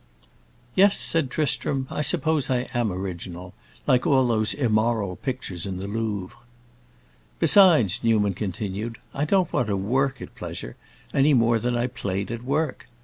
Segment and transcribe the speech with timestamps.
[0.73, 3.53] "Yes," said Tristram, "I suppose I am original;
[3.85, 6.35] like all those immoral pictures in the Louvre."
[7.37, 10.75] "Besides," Newman continued, "I don't want to work at pleasure,
[11.13, 12.87] any more than I played at work.